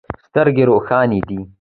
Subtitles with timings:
[0.27, 1.39] سترګې روښانې دي.